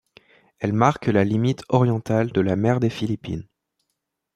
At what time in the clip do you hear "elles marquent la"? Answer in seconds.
0.57-1.23